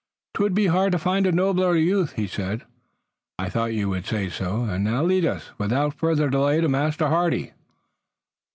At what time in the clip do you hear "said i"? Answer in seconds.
2.25-3.49